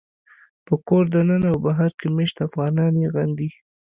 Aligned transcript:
په 0.65 0.73
کور 0.87 1.03
دننه 1.13 1.47
او 1.53 1.57
بهر 1.65 1.91
کې 1.99 2.07
مېشت 2.17 2.37
افغانان 2.47 2.93
یې 3.01 3.07
غندي 3.15 3.49